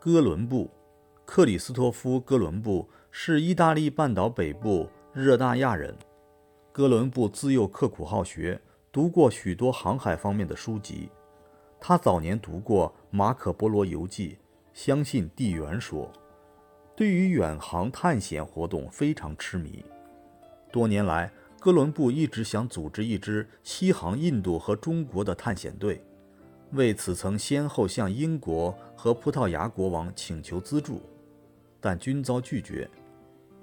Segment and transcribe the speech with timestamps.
[0.00, 0.70] 哥伦布，
[1.26, 5.92] 克里斯托夫·哥伦布是意大利半岛北部热那亚人。
[6.70, 8.60] 哥伦布自幼刻苦好学，
[8.92, 11.08] 读过许多航海方面的书籍。
[11.80, 14.34] 他早年读过《马可·波罗游记》，
[14.72, 16.08] 相信地缘说，
[16.94, 19.84] 对于远航探险活动非常痴迷。
[20.70, 26.00] 多年来，哥伦布一直想组织一支西航印度和中国的探险队。
[26.72, 31.00] 为此，曾先后向英国和葡萄牙国王请求资助，
[31.80, 32.88] 但均遭拒绝。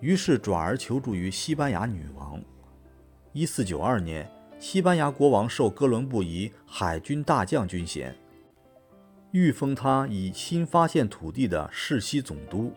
[0.02, 2.42] 于是转而求助于西班牙女王。
[3.32, 4.30] 一四九二年，
[4.60, 8.16] 西班牙国王授哥伦布以海军大将军衔，
[9.32, 12.74] 欲封他以新发现土地的世袭总督，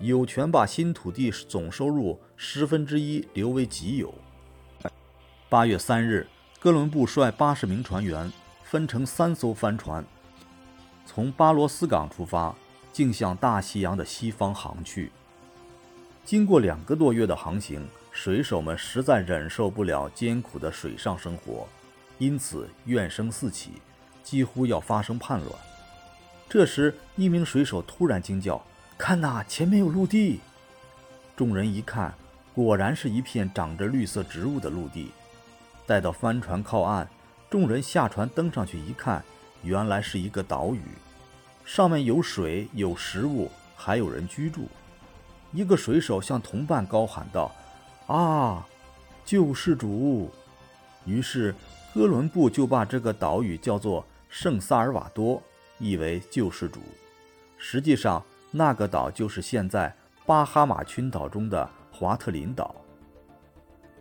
[0.00, 4.14] 有权把新土地总收入十分之一留为己有。
[5.50, 6.26] 八月三日，
[6.58, 8.32] 哥伦布率八十名船员。
[8.68, 10.04] 分成三艘帆船，
[11.06, 12.52] 从巴罗斯港出发，
[12.92, 15.12] 径向大西洋的西方航去。
[16.24, 21.68] 经过两个多月的航行，水手们实在忍受不了艰苦的水上生活，
[22.18, 23.74] 因此怨声四起，
[24.24, 25.52] 几乎要发生叛乱。
[26.48, 28.60] 这时，一名水手突然惊叫
[28.98, 30.40] ：“看呐，前面有陆地！”
[31.36, 32.12] 众人一看，
[32.52, 35.12] 果然是一片长着绿色植物的陆地。
[35.86, 37.08] 待到帆船靠岸。
[37.48, 39.22] 众人下船登上去一看，
[39.62, 40.80] 原来是一个岛屿，
[41.64, 44.66] 上面有水、有食物，还有人居住。
[45.52, 47.54] 一个水手向同伴高喊道
[48.08, 48.66] ：“啊，
[49.24, 50.28] 救世主！”
[51.06, 51.54] 于是
[51.94, 55.40] 哥伦布就把这个岛屿叫做圣萨尔瓦多，
[55.78, 56.80] 意为救世主。
[57.56, 59.94] 实际上，那个岛就是现在
[60.26, 62.74] 巴哈马群岛中的华特林岛。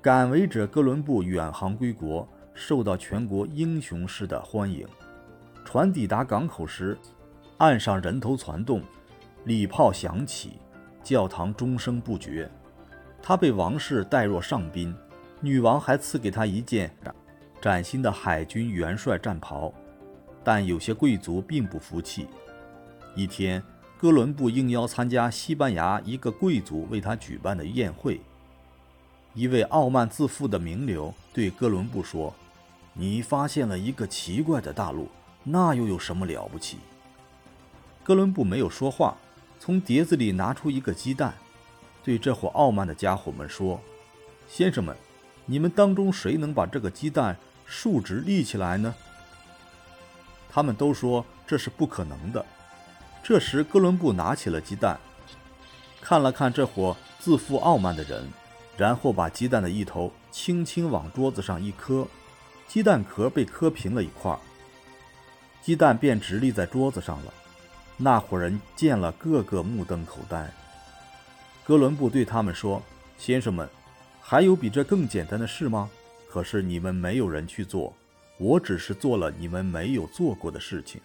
[0.02, 2.28] 敢为者哥伦布远航归国。
[2.56, 4.88] 受到全国英雄式的欢迎。
[5.64, 6.98] 船抵达港口时，
[7.58, 8.82] 岸上人头攒动，
[9.44, 10.54] 礼炮响起，
[11.04, 12.50] 教堂钟声不绝。
[13.22, 14.96] 他被王室待若上宾，
[15.42, 16.90] 女王还赐给他一件
[17.62, 19.74] 崭新的海军元帅战袍。
[20.44, 22.28] 但有些贵族并不服气。
[23.16, 23.62] 一天，
[23.98, 28.22] 哥伦布应邀参加西班牙一个贵族为他举办的宴会。
[29.34, 32.34] 一位傲慢自负的名流对哥伦布说。
[32.98, 35.10] 你发现了一个奇怪的大陆，
[35.44, 36.78] 那又有什么了不起？
[38.06, 39.18] 哥伦布没有说话，
[39.60, 41.34] 从碟子里拿出一个鸡蛋，
[42.02, 43.82] 对这伙傲慢的家伙们说
[44.48, 44.96] ：“先生们，
[45.46, 47.36] 你们当中谁能把这个鸡蛋
[47.66, 48.96] 竖直立起来呢？”
[50.50, 52.46] 他们都说这是不可能的。
[53.22, 54.98] 这时，哥伦布拿起了鸡蛋，
[56.00, 58.26] 看了看这伙自负傲慢的人，
[58.78, 62.08] 然后把鸡蛋的一头轻轻往桌子上一磕。
[62.68, 64.38] 鸡蛋壳被磕平了一块，
[65.62, 67.34] 鸡蛋便直立在桌子上了。
[67.98, 70.52] 那伙人见了，个个目瞪口呆。
[71.64, 72.84] 哥伦布对他们说
[73.18, 73.68] ：“先生们，
[74.22, 75.90] 还有比这更简单的事吗？
[76.30, 77.94] 可是你们没有人去做，
[78.38, 81.00] 我只是做了你们没有做过的事情。”